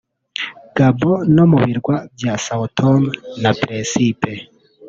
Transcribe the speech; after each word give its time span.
Gabon 0.77 1.19
no 1.35 1.43
mu 1.51 1.57
Birwa 1.63 1.95
bya 2.15 2.33
Sao 2.45 2.65
Tome 2.77 3.09
na 3.41 3.51
Principe 3.61 4.31